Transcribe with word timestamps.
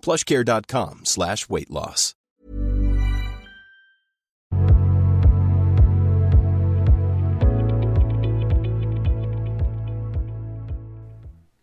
plushcare.com 0.00 1.00
slash 1.04 1.46
weight 1.48 1.70
loss. 1.70 2.14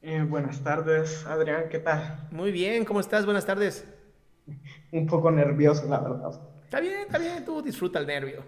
Eh, 0.10 0.24
buenas 0.24 0.64
tardes, 0.64 1.26
Adrián, 1.26 1.66
¿qué 1.70 1.80
tal? 1.80 2.30
Muy 2.32 2.52
bien, 2.52 2.86
¿cómo 2.86 3.02
estás? 3.02 3.26
Buenas 3.26 3.46
tardes. 3.46 3.86
Un 4.94 5.06
poco 5.06 5.30
nervioso, 5.32 5.86
la 5.90 6.00
verdad. 6.00 6.32
Está 6.64 6.80
bien, 6.80 7.02
está 7.02 7.18
bien, 7.18 7.44
tú 7.44 7.62
disfruta 7.62 8.00
el 8.00 8.08
nervio. 8.08 8.44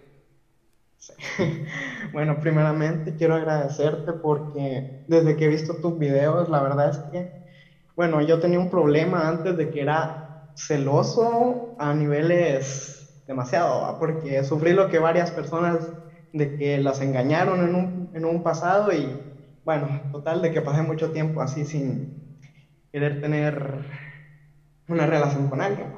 Sí. 0.97 1.13
Bueno, 2.13 2.39
primeramente 2.39 3.15
quiero 3.15 3.35
agradecerte 3.35 4.13
porque 4.13 5.03
desde 5.07 5.35
que 5.35 5.45
he 5.45 5.47
visto 5.49 5.75
tus 5.75 5.99
videos, 5.99 6.49
la 6.49 6.63
verdad 6.63 6.89
es 6.89 6.97
que, 7.11 7.48
bueno, 7.99 8.21
yo 8.21 8.39
tenía 8.39 8.59
un 8.59 8.69
problema 8.69 9.27
antes 9.27 9.57
de 9.57 9.69
que 9.69 9.81
era 9.81 10.29
celoso 10.53 11.75
a 11.77 11.93
niveles 11.93 13.11
demasiado, 13.27 13.81
¿va? 13.81 13.99
porque 13.99 14.41
sufrí 14.45 14.71
lo 14.71 14.87
que 14.87 14.99
varias 14.99 15.31
personas 15.31 15.91
de 16.31 16.55
que 16.55 16.79
las 16.79 17.01
engañaron 17.01 17.59
en 17.61 17.75
un, 17.75 18.09
en 18.13 18.23
un 18.23 18.41
pasado 18.41 18.93
y, 18.93 19.21
bueno, 19.65 19.89
total, 20.13 20.41
de 20.41 20.49
que 20.49 20.61
pasé 20.61 20.81
mucho 20.81 21.11
tiempo 21.11 21.41
así 21.41 21.65
sin 21.65 22.09
querer 22.93 23.19
tener 23.19 23.83
una 24.87 25.05
relación 25.05 25.49
con 25.49 25.59
alguien. 25.59 25.91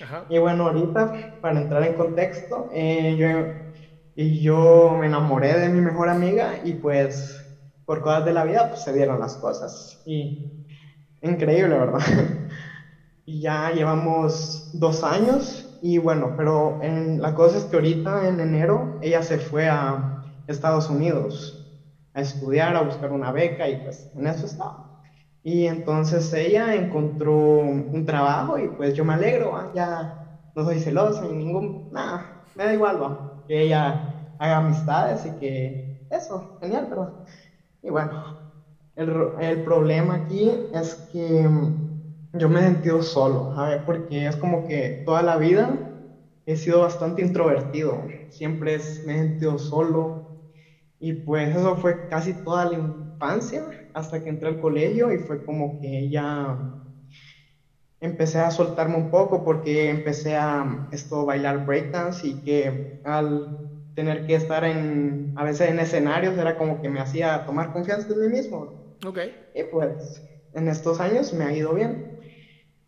Ajá. 0.00 0.24
Y 0.30 0.38
bueno, 0.38 0.68
ahorita, 0.68 1.12
para 1.42 1.60
entrar 1.60 1.82
en 1.82 1.92
contexto, 1.92 2.66
eh, 2.72 3.14
yo, 3.18 3.26
y 4.14 4.40
yo 4.40 4.96
me 4.98 5.04
enamoré 5.04 5.58
de 5.58 5.68
mi 5.68 5.82
mejor 5.82 6.08
amiga 6.08 6.54
y 6.64 6.72
pues 6.72 7.44
por 7.84 8.00
cosas 8.00 8.24
de 8.24 8.32
la 8.32 8.42
vida 8.42 8.70
pues 8.70 8.80
se 8.80 8.94
dieron 8.94 9.20
las 9.20 9.36
cosas. 9.36 10.00
Y 10.06 10.38
increíble, 11.22 11.76
¿verdad? 11.76 12.00
Y 13.24 13.40
ya 13.42 13.70
llevamos 13.72 14.66
dos 14.72 15.04
años 15.04 15.70
y 15.80 15.98
bueno, 15.98 16.34
pero 16.36 16.76
en, 16.80 17.20
la 17.20 17.34
cosa 17.34 17.58
es 17.58 17.66
que 17.66 17.76
ahorita 17.76 18.28
en 18.28 18.40
enero 18.40 18.94
ella 19.00 19.22
se 19.22 19.38
fue 19.38 19.68
a 19.68 20.04
Estados 20.46 20.88
Unidos 20.90 21.60
a 22.14 22.20
estudiar, 22.22 22.76
a 22.76 22.82
buscar 22.82 23.12
una 23.12 23.32
beca 23.32 23.68
y 23.68 23.76
pues 23.80 24.08
en 24.14 24.26
eso 24.28 24.46
estaba. 24.46 24.76
Y 25.42 25.66
entonces 25.66 26.32
ella 26.34 26.74
encontró 26.76 27.34
un 27.36 28.04
trabajo 28.06 28.58
y 28.58 28.68
pues 28.68 28.94
yo 28.94 29.04
me 29.04 29.14
alegro, 29.14 29.54
ya 29.72 30.12
no 30.54 30.64
soy 30.64 30.78
celosa 30.80 31.26
ni 31.26 31.34
ningún, 31.34 31.78
nada, 31.90 32.26
me 32.54 32.64
da 32.64 32.72
igual, 32.74 33.00
¿va? 33.02 33.20
que 33.46 33.62
ella 33.64 34.04
haga 34.38 34.58
amistades 34.58 35.24
y 35.26 35.34
que 35.36 35.78
eso, 36.10 36.50
genial, 36.60 36.86
pero 36.88 37.14
y 37.82 37.90
bueno, 37.90 38.16
el, 39.02 39.28
el 39.40 39.62
problema 39.62 40.14
aquí 40.14 40.50
es 40.72 40.96
que 41.08 41.48
mm, 41.48 41.76
yo 42.34 42.48
me 42.48 42.60
he 42.60 42.64
sentido 42.64 43.02
solo, 43.02 43.52
¿sabes? 43.54 43.80
Porque 43.84 44.26
es 44.26 44.36
como 44.36 44.64
que 44.64 44.98
toda 45.04 45.22
la 45.22 45.36
vida 45.36 45.78
he 46.46 46.56
sido 46.56 46.80
bastante 46.80 47.22
introvertido, 47.22 48.04
siempre 48.28 48.74
es- 48.76 49.00
me 49.04 49.14
he 49.16 49.18
sentido 49.18 49.58
solo 49.58 50.18
y 50.98 51.12
pues 51.14 51.54
eso 51.56 51.76
fue 51.76 52.04
casi 52.06 52.34
toda 52.34 52.64
la 52.66 52.74
infancia 52.76 53.62
hasta 53.94 54.20
que 54.22 54.30
entré 54.30 54.48
al 54.48 54.58
colegio 54.58 55.12
y 55.12 55.18
fue 55.18 55.42
como 55.42 55.76
que 55.80 56.08
ya 56.10 56.56
empecé 58.00 58.38
a 58.38 58.50
soltarme 58.50 58.96
un 58.96 59.08
poco 59.08 59.42
porque 59.42 59.88
empecé 59.88 60.36
a 60.36 60.64
esto 60.90 61.24
bailar 61.24 61.58
breakdance 61.64 62.26
y 62.26 62.36
que 62.40 62.80
al 63.02 63.48
tener 63.94 64.24
que 64.24 64.34
estar 64.34 64.64
en 64.64 65.30
a 65.34 65.44
veces 65.44 65.68
en 65.70 65.78
escenarios 65.80 66.36
era 66.36 66.56
como 66.56 66.80
que 66.80 66.88
me 66.88 67.00
hacía 67.00 67.42
tomar 67.44 67.70
confianza 67.70 68.12
en 68.12 68.20
mí 68.20 68.28
mismo. 68.28 68.72
Ok. 69.06 69.18
Y 69.54 69.64
pues 69.64 70.22
en 70.52 70.68
estos 70.68 71.00
años 71.00 71.32
me 71.32 71.44
ha 71.44 71.52
ido 71.54 71.74
bien. 71.74 72.06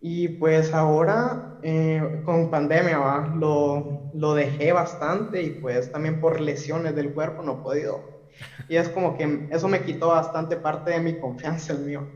Y 0.00 0.28
pues 0.28 0.74
ahora 0.74 1.42
eh, 1.62 2.02
con 2.24 2.50
pandemia 2.50 2.98
¿va? 2.98 3.28
Lo, 3.34 3.86
lo 4.12 4.34
dejé 4.34 4.72
bastante 4.72 5.42
y 5.42 5.52
pues 5.52 5.90
también 5.90 6.20
por 6.20 6.40
lesiones 6.40 6.94
del 6.94 7.12
cuerpo 7.12 7.42
no 7.42 7.54
he 7.54 7.62
podido. 7.62 8.06
Y 8.68 8.76
es 8.76 8.88
como 8.90 9.14
que 9.14 9.44
eso 9.50 9.68
me 9.68 9.82
quitó 9.82 10.08
bastante 10.08 10.56
parte 10.56 10.90
de 10.92 11.00
mi 11.00 11.18
confianza 11.18 11.72
el 11.74 11.80
mío. 11.80 12.10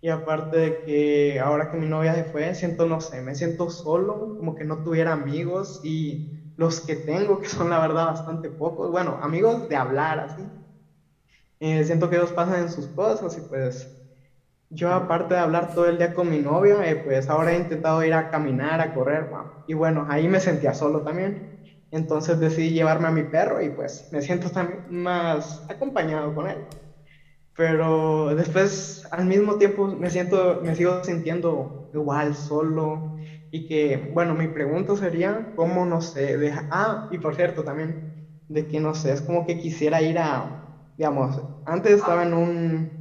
Y 0.00 0.08
aparte 0.10 0.56
de 0.56 0.80
que 0.80 1.40
ahora 1.40 1.68
que 1.70 1.76
mi 1.76 1.86
novia 1.86 2.14
se 2.14 2.24
fue, 2.24 2.54
siento, 2.54 2.86
no 2.86 3.00
sé, 3.00 3.22
me 3.22 3.34
siento 3.34 3.70
solo, 3.70 4.34
como 4.36 4.54
que 4.54 4.64
no 4.64 4.80
tuviera 4.82 5.12
amigos 5.12 5.78
y 5.82 6.24
los 6.56 6.80
que 6.80 6.96
tengo, 6.96 7.40
que 7.40 7.48
son 7.48 7.70
la 7.70 7.80
verdad 7.80 8.06
bastante 8.06 8.50
pocos, 8.50 8.90
bueno, 8.90 9.18
amigos 9.22 9.68
de 9.68 9.76
hablar 9.76 10.20
así. 10.20 10.52
Eh, 11.60 11.84
siento 11.84 12.08
que 12.08 12.16
ellos 12.16 12.32
pasan 12.32 12.60
en 12.62 12.68
sus 12.68 12.88
cosas 12.88 13.36
y 13.38 13.40
pues 13.42 13.88
yo 14.70 14.92
aparte 14.92 15.34
de 15.34 15.40
hablar 15.40 15.72
todo 15.72 15.88
el 15.88 15.98
día 15.98 16.12
con 16.12 16.28
mi 16.30 16.38
novia, 16.40 16.88
eh, 16.88 16.96
pues 16.96 17.28
ahora 17.30 17.52
he 17.54 17.56
intentado 17.56 18.04
ir 18.04 18.14
a 18.14 18.28
caminar, 18.28 18.80
a 18.80 18.92
correr. 18.92 19.26
Y 19.66 19.74
bueno, 19.74 20.04
ahí 20.08 20.28
me 20.28 20.40
sentía 20.40 20.74
solo 20.74 21.02
también. 21.02 21.40
Entonces 21.90 22.38
decidí 22.40 22.72
llevarme 22.72 23.08
a 23.08 23.10
mi 23.12 23.24
perro 23.24 23.60
y 23.62 23.70
pues 23.70 24.06
me 24.10 24.22
siento 24.22 24.50
también 24.50 24.82
más 24.86 25.62
acompañado 25.68 26.34
con 26.34 26.48
él. 26.48 26.64
Pero 27.54 28.34
después 28.34 29.02
al 29.10 29.26
mismo 29.26 29.56
tiempo 29.56 29.88
me 29.88 30.10
siento, 30.10 30.58
me 30.60 30.74
sigo 30.74 31.02
sintiendo 31.04 31.72
igual, 31.92 32.34
solo. 32.34 33.06
Y 33.50 33.64
que, 33.66 33.96
bueno, 34.10 34.34
mi 34.34 34.48
pregunta 34.48 34.96
sería, 34.96 35.46
¿cómo 35.54 35.86
no 35.86 36.00
sé? 36.00 36.36
Deja... 36.36 36.66
Ah, 36.70 37.04
y 37.08 37.18
por 37.18 37.34
cierto 37.34 37.64
también, 37.64 37.98
de 38.48 38.66
que 38.66 38.80
no 38.80 38.94
sé, 38.94 39.12
es 39.12 39.22
como 39.22 39.44
que 39.46 39.56
quisiera 39.56 40.02
ir 40.02 40.18
a, 40.18 40.52
digamos, 40.96 41.40
antes 41.64 41.94
estaba 42.00 42.22
en 42.22 42.34
un, 42.34 42.94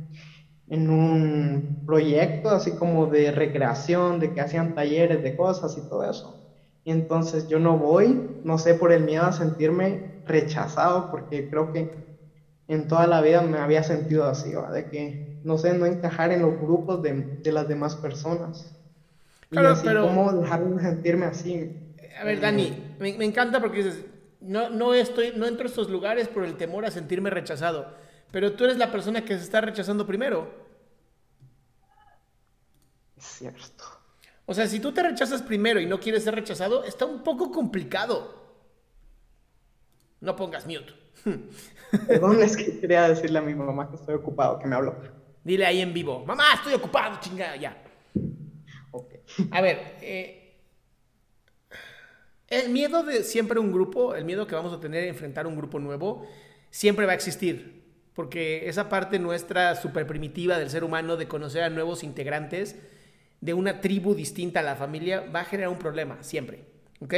en 0.67 0.89
un 0.89 1.67
proyecto 1.85 2.49
así 2.51 2.73
como 2.75 3.07
de 3.07 3.31
recreación, 3.31 4.19
de 4.19 4.31
que 4.31 4.41
hacían 4.41 4.73
talleres 4.73 5.21
de 5.21 5.35
cosas 5.35 5.77
y 5.77 5.83
todo 5.83 6.09
eso. 6.09 6.37
Y 6.83 6.91
entonces 6.91 7.47
yo 7.47 7.59
no 7.59 7.77
voy, 7.77 8.25
no 8.43 8.57
sé, 8.57 8.75
por 8.75 8.91
el 8.91 9.03
miedo 9.03 9.25
a 9.25 9.31
sentirme 9.31 10.03
rechazado, 10.25 11.07
porque 11.09 11.47
creo 11.49 11.69
que 11.71 11.91
en 12.67 12.87
toda 12.87 13.07
la 13.07 13.21
vida 13.21 13.41
me 13.41 13.59
había 13.59 13.83
sentido 13.83 14.25
así, 14.27 14.53
¿va? 14.53 14.71
de 14.71 14.85
que, 14.87 15.19
no 15.43 15.57
sé, 15.57 15.73
no 15.73 15.85
encajar 15.85 16.31
en 16.31 16.41
los 16.41 16.57
grupos 16.59 17.01
de, 17.01 17.27
de 17.43 17.51
las 17.51 17.67
demás 17.67 17.97
personas. 17.97 18.75
Y 19.51 19.57
Claro, 19.59 19.73
así, 19.73 19.87
pero- 19.87 20.01
¿cómo 20.01 20.33
dejar 20.33 20.61
de 20.61 20.81
sentirme 20.81 21.25
así? 21.27 21.71
A 22.19 22.23
ver, 22.23 22.39
Dani, 22.39 22.65
me, 22.99 23.13
me 23.17 23.25
encanta 23.25 23.59
porque 23.59 23.77
dices, 23.83 24.05
no, 24.45 24.69
no 24.69 24.93
estoy, 24.93 25.33
no 25.35 25.45
entro 25.45 25.65
a 25.65 25.69
estos 25.69 25.89
lugares 25.89 26.27
por 26.27 26.45
el 26.45 26.57
temor 26.57 26.85
a 26.85 26.91
sentirme 26.91 27.29
rechazado. 27.29 27.93
Pero 28.31 28.53
tú 28.53 28.65
eres 28.65 28.77
la 28.77 28.91
persona 28.91 29.23
que 29.23 29.37
se 29.37 29.43
está 29.43 29.61
rechazando 29.61 30.05
primero. 30.05 30.49
Es 33.17 33.25
cierto. 33.25 33.83
O 34.45 34.53
sea, 34.53 34.67
si 34.67 34.79
tú 34.79 34.91
te 34.91 35.01
rechazas 35.01 35.41
primero 35.41 35.79
y 35.79 35.85
no 35.85 35.99
quieres 35.99 36.23
ser 36.23 36.35
rechazado, 36.35 36.83
está 36.83 37.05
un 37.05 37.23
poco 37.23 37.51
complicado. 37.51 38.43
No 40.21 40.35
pongas 40.35 40.65
mute. 40.65 40.93
Perdón, 42.07 42.41
es 42.41 42.55
que 42.55 42.79
quería 42.79 43.07
decirle 43.07 43.39
a 43.39 43.41
mi 43.41 43.55
mamá 43.55 43.89
que 43.89 43.95
estoy 43.95 44.15
ocupado, 44.15 44.59
que 44.59 44.67
me 44.67 44.75
habló. 44.75 44.95
Dile 45.43 45.65
ahí 45.65 45.81
en 45.81 45.93
vivo, 45.93 46.25
mamá, 46.25 46.53
estoy 46.55 46.73
ocupado, 46.73 47.19
chingada, 47.19 47.55
ya. 47.55 47.81
Ok. 48.91 49.13
A 49.51 49.61
ver, 49.61 49.97
eh, 50.01 50.44
el 52.59 52.69
miedo 52.69 53.03
de 53.03 53.23
siempre 53.23 53.59
un 53.59 53.71
grupo, 53.71 54.15
el 54.15 54.25
miedo 54.25 54.47
que 54.47 54.55
vamos 54.55 54.73
a 54.73 54.79
tener 54.79 55.03
a 55.03 55.07
enfrentar 55.07 55.47
un 55.47 55.55
grupo 55.55 55.79
nuevo, 55.79 56.27
siempre 56.69 57.05
va 57.05 57.13
a 57.13 57.15
existir. 57.15 57.83
Porque 58.13 58.69
esa 58.69 58.89
parte 58.89 59.19
nuestra 59.19 59.75
super 59.75 60.07
primitiva 60.07 60.57
del 60.57 60.69
ser 60.69 60.83
humano 60.83 61.17
de 61.17 61.27
conocer 61.27 61.63
a 61.63 61.69
nuevos 61.69 62.03
integrantes 62.03 62.75
de 63.41 63.53
una 63.53 63.81
tribu 63.81 64.15
distinta 64.15 64.61
a 64.61 64.63
la 64.63 64.75
familia 64.75 65.21
va 65.33 65.41
a 65.41 65.45
generar 65.45 65.69
un 65.69 65.79
problema, 65.79 66.23
siempre. 66.23 66.65
¿Ok? 67.01 67.13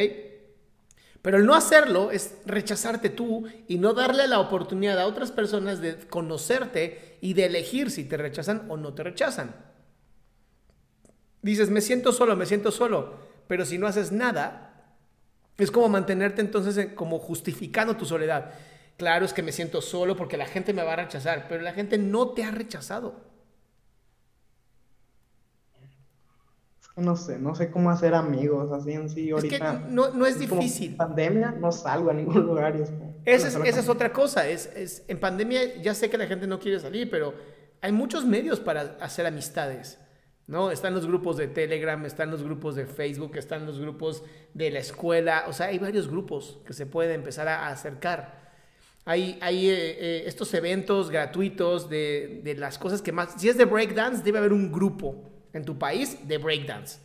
Pero 1.22 1.38
el 1.38 1.46
no 1.46 1.56
hacerlo 1.56 2.12
es 2.12 2.38
rechazarte 2.46 3.10
tú 3.10 3.46
y 3.68 3.80
no 3.80 3.94
darle 3.94 4.28
la 4.28 4.40
oportunidad 4.40 5.00
a 5.00 5.08
otras 5.08 5.32
personas 5.32 5.82
de 5.82 5.98
conocerte 6.08 7.18
y 7.22 7.34
de 7.34 7.46
elegir 7.46 7.92
si 7.92 8.06
te 8.06 8.18
rechazan 8.18 8.66
o 8.70 8.78
no 8.78 8.94
te 8.94 9.04
rechazan. 9.04 9.56
Dices, 11.42 11.70
me 11.70 11.82
siento 11.82 12.12
solo, 12.12 12.36
me 12.36 12.46
siento 12.46 12.72
solo, 12.72 13.16
pero 13.48 13.66
si 13.66 13.78
no 13.78 13.88
haces 13.88 14.12
nada, 14.12 14.67
es 15.58 15.72
como 15.72 15.90
mantenerte 15.90 16.42
entonces 16.42 16.94
como 16.94 17.20
justificando 17.20 17.98
tu 17.98 18.06
soledad. 18.06 18.52
Claro, 18.98 19.26
es 19.26 19.34
que 19.34 19.44
me 19.44 19.52
siento 19.52 19.82
solo 19.82 20.16
porque 20.16 20.38
la 20.38 20.46
gente 20.46 20.74
me 20.74 20.84
va 20.84 20.94
a 20.94 20.98
rechazar, 20.98 21.46
pero 21.48 21.62
la 21.62 21.74
gente 21.74 21.98
no 21.98 22.30
te 22.30 22.44
ha 22.44 22.52
rechazado. 22.52 23.28
no 26.98 27.16
sé, 27.16 27.38
no 27.38 27.54
sé 27.54 27.70
cómo 27.70 27.92
hacer 27.92 28.16
amigos 28.16 28.72
así 28.72 28.92
en 28.94 29.08
sí 29.08 29.30
ahorita. 29.30 29.56
Es 29.56 29.62
que 29.62 29.92
no, 29.92 30.12
no 30.14 30.26
es, 30.26 30.40
difícil. 30.40 30.92
En 30.92 30.98
pandemia 30.98 31.52
no 31.52 31.72
salgo 31.72 32.10
a 32.10 32.14
ningún 32.14 32.42
lugar. 32.46 32.76
Y 32.76 32.82
es 32.82 32.90
esa, 33.26 33.60
es, 33.60 33.70
esa 33.70 33.80
es, 33.82 33.90
otra 33.90 34.12
cosa. 34.12 34.48
Es, 34.48 34.66
es, 34.76 35.04
en 35.08 35.20
pandemia 35.20 35.80
ya 35.82 35.94
sé 35.94 36.10
que 36.10 36.18
la 36.18 36.26
gente 36.26 36.48
no 36.48 36.60
quiere 36.60 36.80
salir, 36.80 37.10
pero 37.10 37.36
hay 37.82 37.92
muchos 37.92 38.26
medios 38.26 38.60
para 38.60 38.98
hacer 39.00 39.28
amistades. 39.28 40.00
¿No? 40.48 40.72
Están 40.72 40.94
los 40.94 41.06
grupos 41.06 41.38
de 41.38 41.48
Telegram, 41.48 42.04
están 42.06 42.32
los 42.32 42.42
grupos 42.42 42.76
de 42.76 42.86
Facebook, 42.86 43.36
están 43.36 43.66
los 43.66 43.80
grupos 43.80 44.24
de 44.54 44.72
la 44.72 44.80
escuela. 44.80 45.46
O 45.48 45.54
sea, 45.54 45.68
hay 45.68 45.78
varios 45.78 46.08
grupos 46.08 46.60
que 46.66 46.74
se 46.74 46.86
pueden 46.86 47.16
empezar 47.16 47.48
a, 47.48 47.68
acercar. 47.68 48.48
Hay, 49.06 49.38
hay 49.42 49.70
eh, 49.70 49.74
eh, 49.76 50.24
estos 50.26 50.54
eventos 50.54 51.10
gratuitos 51.10 51.90
de, 51.90 52.42
de 52.44 52.56
las 52.56 52.78
cosas 52.78 53.02
que 53.02 53.12
más... 53.12 53.36
Si 53.38 53.50
es 53.50 53.58
de 53.58 53.66
breakdance, 53.66 54.24
debe 54.24 54.40
haber 54.40 54.54
un 54.54 54.72
grupo 54.72 55.30
en 55.54 55.66
tu 55.66 55.78
país 55.78 56.28
de 56.28 56.38
breakdance. 56.38 57.00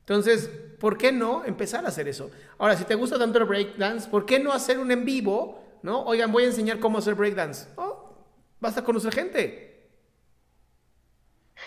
Entonces, 0.00 0.50
¿por 0.78 0.96
qué 0.96 1.12
no 1.12 1.44
empezar 1.44 1.84
a 1.84 1.88
hacer 1.88 2.08
eso? 2.08 2.30
Ahora, 2.56 2.76
si 2.76 2.84
te 2.84 2.94
gusta 2.94 3.18
tanto 3.18 3.38
el 3.38 3.44
breakdance, 3.44 4.08
¿por 4.08 4.24
qué 4.24 4.38
no 4.38 4.52
hacer 4.52 4.78
un 4.78 4.90
en 4.90 5.04
vivo? 5.04 5.62
¿No? 5.82 6.02
Oigan, 6.04 6.32
voy 6.32 6.44
a 6.44 6.46
enseñar 6.46 6.80
cómo 6.80 6.98
hacer 6.98 7.14
breakdance. 7.14 7.68
Oh, 7.76 7.87
vas 8.60 8.76
a 8.76 8.84
conocer 8.84 9.12
gente. 9.12 9.68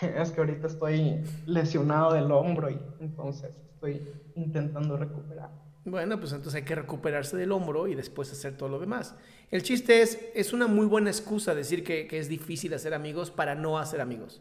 Es 0.00 0.30
que 0.30 0.40
ahorita 0.40 0.66
estoy 0.66 1.22
lesionado 1.46 2.14
del 2.14 2.30
hombro 2.32 2.70
y 2.70 2.78
entonces 3.00 3.50
estoy 3.74 4.08
intentando 4.34 4.96
recuperar. 4.96 5.50
Bueno, 5.84 6.18
pues 6.20 6.32
entonces 6.32 6.54
hay 6.54 6.62
que 6.62 6.76
recuperarse 6.76 7.36
del 7.36 7.50
hombro 7.50 7.88
y 7.88 7.94
después 7.94 8.30
hacer 8.30 8.56
todo 8.56 8.68
lo 8.68 8.78
demás. 8.78 9.16
El 9.50 9.62
chiste 9.62 10.00
es, 10.00 10.18
es 10.34 10.52
una 10.52 10.68
muy 10.68 10.86
buena 10.86 11.10
excusa 11.10 11.54
decir 11.54 11.82
que, 11.82 12.08
es 12.10 12.28
difícil 12.28 12.72
hacer 12.74 12.94
amigos 12.94 13.30
para 13.32 13.56
no 13.56 13.78
hacer 13.78 14.00
amigos. 14.00 14.40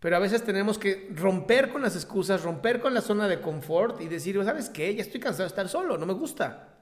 Pero 0.00 0.16
a 0.16 0.20
veces 0.20 0.42
tenemos 0.42 0.78
que 0.78 1.10
romper 1.14 1.70
con 1.70 1.82
las 1.82 1.94
excusas, 1.94 2.42
romper 2.42 2.80
con 2.80 2.94
la 2.94 3.02
zona 3.02 3.28
de 3.28 3.40
confort 3.40 4.00
y 4.00 4.08
decir, 4.08 4.42
¿sabes 4.44 4.70
qué? 4.70 4.94
Ya 4.94 5.02
estoy 5.02 5.20
cansado 5.20 5.44
de 5.44 5.48
estar 5.48 5.68
solo, 5.68 5.98
no 5.98 6.06
me 6.06 6.14
gusta. 6.14 6.73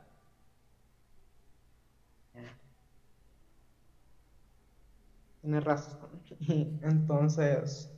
Tienes 5.42 5.62
razón. 5.64 6.22
Entonces, 6.80 7.90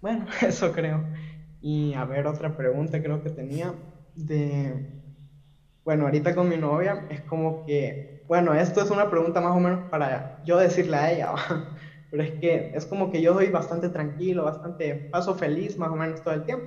bueno, 0.00 0.26
eso 0.42 0.72
creo. 0.72 1.08
Y 1.60 1.94
a 1.94 2.04
ver, 2.04 2.26
otra 2.26 2.54
pregunta 2.54 3.02
creo 3.02 3.22
que 3.22 3.30
tenía 3.30 3.76
de, 4.14 4.82
bueno, 5.84 6.04
ahorita 6.04 6.34
con 6.34 6.48
mi 6.48 6.58
novia 6.58 7.04
es 7.08 7.22
como 7.22 7.60
que, 7.64 8.00
bueno, 8.28 8.54
esto 8.54 8.82
es 8.82 8.90
una 8.90 9.10
pregunta 9.10 9.40
más 9.40 9.52
o 9.56 9.60
menos 9.60 9.82
para 9.88 10.28
yo 10.42 10.58
decirle 10.58 10.96
a 10.96 11.10
ella, 11.12 11.32
pero 12.10 12.22
es 12.24 12.34
que 12.40 12.68
es 12.72 12.86
como 12.86 13.10
que 13.10 13.20
yo 13.22 13.34
soy 13.34 13.50
bastante 13.50 13.90
tranquilo, 13.90 14.44
bastante 14.44 15.02
paso 15.10 15.34
feliz 15.34 15.78
más 15.78 15.90
o 15.90 15.96
menos 15.96 16.22
todo 16.22 16.34
el 16.34 16.44
tiempo. 16.44 16.66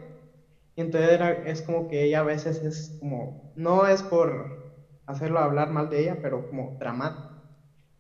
Y 0.76 0.82
entonces 0.82 1.20
es 1.44 1.64
como 1.64 1.88
que 1.88 2.06
ella 2.06 2.22
a 2.22 2.24
veces 2.24 2.64
es 2.64 2.94
como, 3.00 3.36
no 3.56 3.88
es 3.88 4.04
por 4.04 4.52
hacerlo 5.08 5.40
hablar 5.42 5.70
mal 5.72 5.90
de 5.90 6.02
ella, 6.04 6.18
pero 6.22 6.46
como 6.48 6.76
dramático. 6.80 7.35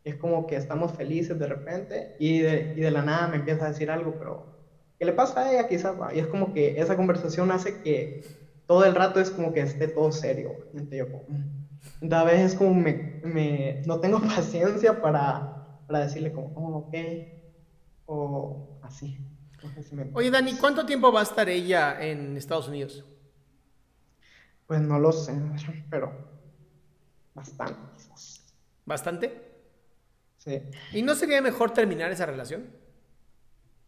Es 0.06 0.16
como 0.16 0.48
que 0.48 0.56
estamos 0.56 0.94
felices 0.94 1.38
de 1.38 1.48
repente 1.48 2.16
y 2.20 2.40
de, 2.40 2.74
y 2.78 2.82
de 2.82 2.92
la 2.92 3.02
nada 3.02 3.28
me 3.28 3.38
empieza 3.38 3.66
a 3.66 3.70
decir 3.70 3.92
algo, 3.92 4.16
pero 4.18 4.46
¿qué 4.98 5.06
le 5.06 5.14
pasa 5.14 5.42
a 5.42 5.52
ella 5.52 5.68
quizás? 5.68 5.96
Y 6.14 6.20
es 6.20 6.28
como 6.28 6.54
que 6.54 6.80
esa 6.80 6.96
conversación 6.96 7.52
hace 7.52 7.82
que 7.82 8.24
todo 8.68 8.86
el 8.86 8.96
rato 8.96 9.20
es 9.20 9.32
como 9.32 9.52
que 9.52 9.62
esté 9.62 9.88
todo 9.88 10.12
serio. 10.12 10.52
Entonces, 10.74 11.00
yo 11.00 11.08
mm". 11.28 12.14
a 12.14 12.24
veces 12.24 12.56
como 12.56 12.74
me, 12.74 13.20
me, 13.24 13.82
no 13.86 14.00
tengo 14.00 14.22
paciencia 14.36 15.02
para, 15.02 15.82
para 15.88 16.00
decirle 16.02 16.32
como, 16.32 16.54
oh, 16.56 16.78
ok, 16.88 16.96
o 18.06 18.80
así. 18.84 19.18
Oye, 20.14 20.30
Dani, 20.30 20.56
¿cuánto 20.58 20.86
tiempo 20.86 21.12
va 21.12 21.22
a 21.22 21.24
estar 21.24 21.50
ella 21.50 21.98
en 22.00 22.38
Estados 22.38 22.68
Unidos? 22.68 23.04
Pues 24.68 24.82
no 24.82 25.00
lo 25.00 25.12
sé, 25.12 25.34
pero 25.90 26.12
bastante 27.34 27.76
¿Bastante? 28.86 29.55
Sí. 30.46 30.62
¿Y 30.94 31.02
no 31.02 31.16
sería 31.16 31.42
mejor 31.42 31.72
terminar 31.72 32.12
esa 32.12 32.26
relación? 32.26 32.68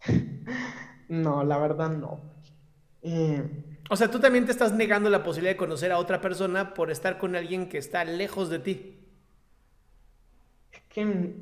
No, 1.10 1.44
la 1.46 1.58
verdad 1.58 1.90
no. 1.90 2.20
Eh, 3.02 3.42
o 3.90 3.96
sea, 3.96 4.12
tú 4.12 4.20
también 4.20 4.46
te 4.46 4.52
estás 4.52 4.74
negando 4.74 5.10
la 5.10 5.24
posibilidad 5.24 5.54
de 5.54 5.58
conocer 5.58 5.92
a 5.92 6.00
otra 6.00 6.20
persona 6.20 6.74
por 6.74 6.92
estar 6.92 7.18
con 7.18 7.36
alguien 7.36 7.70
que 7.70 7.78
está 7.78 8.04
lejos 8.04 8.50
de 8.50 8.60
ti. 8.60 9.00
Es 10.72 10.82
que 10.90 11.34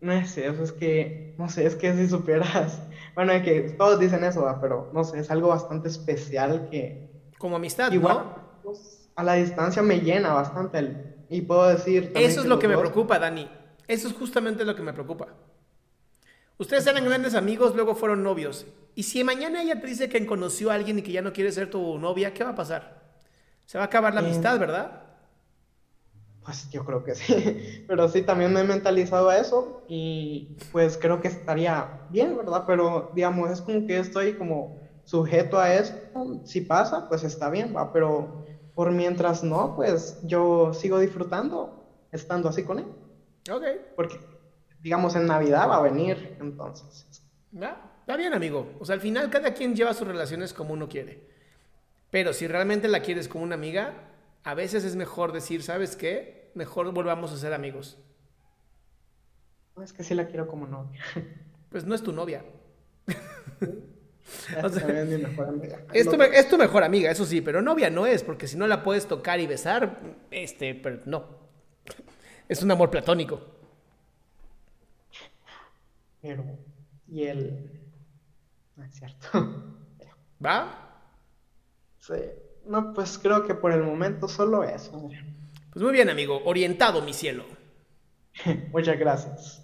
no 0.00 0.12
es 0.12 0.36
eso, 0.36 0.62
es 0.62 0.72
que, 0.72 1.34
no 1.38 1.48
sé, 1.48 1.64
es 1.64 1.76
que 1.76 1.94
si 1.94 2.08
supieras, 2.08 2.82
bueno, 3.14 3.32
es 3.32 3.42
que 3.42 3.60
todos 3.78 3.98
dicen 3.98 4.22
eso, 4.24 4.46
pero 4.60 4.90
no 4.92 5.04
sé, 5.04 5.20
es 5.20 5.30
algo 5.30 5.48
bastante 5.48 5.88
especial 5.88 6.68
que... 6.70 7.10
Como 7.38 7.56
amistad, 7.56 7.90
igual, 7.92 8.36
pues, 8.62 9.08
a 9.16 9.22
la 9.22 9.34
distancia 9.34 9.82
me 9.82 10.00
llena 10.00 10.34
bastante 10.34 10.78
el, 10.78 11.14
y 11.30 11.40
puedo 11.40 11.66
decir... 11.68 12.12
Eso 12.14 12.42
es 12.42 12.46
lo 12.46 12.58
que 12.58 12.68
me 12.68 12.76
preocupa, 12.76 13.18
Dani. 13.18 13.48
Eso 13.88 14.08
es 14.08 14.14
justamente 14.14 14.64
lo 14.64 14.74
que 14.74 14.82
me 14.82 14.92
preocupa. 14.92 15.28
Ustedes 16.56 16.86
eran 16.86 17.04
grandes 17.04 17.34
amigos, 17.34 17.74
luego 17.74 17.94
fueron 17.94 18.22
novios. 18.22 18.66
Y 18.94 19.02
si 19.02 19.24
mañana 19.24 19.62
ella 19.62 19.80
te 19.80 19.88
dice 19.88 20.08
que 20.08 20.24
conoció 20.24 20.70
a 20.70 20.74
alguien 20.74 20.98
y 20.98 21.02
que 21.02 21.12
ya 21.12 21.22
no 21.22 21.32
quiere 21.32 21.50
ser 21.50 21.68
tu 21.68 21.98
novia, 21.98 22.32
¿qué 22.32 22.44
va 22.44 22.50
a 22.50 22.54
pasar? 22.54 23.02
Se 23.66 23.76
va 23.76 23.84
a 23.84 23.86
acabar 23.86 24.14
la 24.14 24.20
eh, 24.20 24.24
amistad, 24.26 24.58
¿verdad? 24.58 25.02
Pues 26.44 26.70
yo 26.70 26.84
creo 26.84 27.02
que 27.02 27.14
sí. 27.14 27.84
Pero 27.88 28.08
sí, 28.08 28.22
también 28.22 28.52
me 28.52 28.60
he 28.60 28.64
mentalizado 28.64 29.30
a 29.30 29.38
eso 29.38 29.82
y 29.88 30.56
pues 30.70 30.96
creo 30.96 31.20
que 31.20 31.28
estaría 31.28 32.06
bien, 32.10 32.36
¿verdad? 32.36 32.64
Pero 32.66 33.10
digamos, 33.14 33.50
es 33.50 33.60
como 33.60 33.86
que 33.86 33.98
estoy 33.98 34.34
como 34.34 34.78
sujeto 35.04 35.58
a 35.58 35.74
eso. 35.74 35.94
Si 36.44 36.60
pasa, 36.60 37.08
pues 37.08 37.24
está 37.24 37.50
bien, 37.50 37.74
¿va? 37.74 37.92
Pero 37.92 38.44
por 38.74 38.92
mientras 38.92 39.42
no, 39.42 39.74
pues 39.74 40.20
yo 40.22 40.72
sigo 40.72 40.98
disfrutando 40.98 41.84
estando 42.12 42.48
así 42.48 42.62
con 42.62 42.78
él. 42.78 42.86
Ok. 43.50 43.64
Porque 43.96 44.18
digamos, 44.84 45.16
en 45.16 45.26
Navidad 45.26 45.68
va 45.68 45.76
a 45.78 45.82
venir, 45.82 46.36
entonces. 46.40 47.06
Está 47.52 48.16
bien, 48.18 48.34
amigo. 48.34 48.76
O 48.78 48.84
sea, 48.84 48.94
al 48.94 49.00
final 49.00 49.30
cada 49.30 49.54
quien 49.54 49.74
lleva 49.74 49.94
sus 49.94 50.06
relaciones 50.06 50.52
como 50.52 50.74
uno 50.74 50.88
quiere. 50.88 51.26
Pero 52.10 52.34
si 52.34 52.46
realmente 52.46 52.86
la 52.86 53.00
quieres 53.00 53.26
como 53.26 53.44
una 53.44 53.54
amiga, 53.54 53.94
a 54.44 54.54
veces 54.54 54.84
es 54.84 54.94
mejor 54.94 55.32
decir, 55.32 55.62
¿sabes 55.62 55.96
qué? 55.96 56.52
Mejor 56.54 56.92
volvamos 56.92 57.32
a 57.32 57.38
ser 57.38 57.54
amigos. 57.54 57.98
No, 59.74 59.82
es 59.82 59.94
que 59.94 60.04
sí 60.04 60.14
la 60.14 60.26
quiero 60.26 60.46
como 60.46 60.66
novia. 60.66 61.00
Pues 61.70 61.84
no 61.84 61.94
es 61.94 62.02
tu 62.02 62.12
novia. 62.12 62.44
es, 63.06 64.72
tu, 66.04 66.22
es, 66.22 66.48
tu, 66.48 66.56
mejor 66.56 66.84
amiga, 66.84 67.10
eso 67.10 67.24
sí, 67.24 67.40
pero 67.40 67.62
novia 67.62 67.90
no 67.90 68.06
es, 68.06 68.22
porque 68.22 68.46
si 68.46 68.56
no 68.56 68.68
la 68.68 68.84
puedes 68.84 69.08
tocar 69.08 69.40
y 69.40 69.48
besar, 69.48 69.98
este, 70.30 70.76
pero 70.76 71.00
no. 71.06 71.44
Es 72.48 72.62
un 72.62 72.70
amor 72.70 72.90
platónico. 72.90 73.40
Pero, 76.20 76.44
y 77.08 77.24
él, 77.24 77.70
no 78.76 78.84
es 78.84 78.94
cierto. 78.94 79.74
¿Va? 80.44 81.02
Sí. 81.98 82.14
No, 82.66 82.94
pues 82.94 83.18
creo 83.18 83.46
que 83.46 83.54
por 83.54 83.72
el 83.72 83.82
momento 83.82 84.26
solo 84.26 84.64
eso. 84.64 85.10
Pues 85.72 85.82
muy 85.82 85.92
bien, 85.92 86.08
amigo. 86.08 86.40
Orientado, 86.44 87.02
mi 87.02 87.12
cielo. 87.12 87.44
Muchas 88.72 88.98
gracias. 88.98 89.63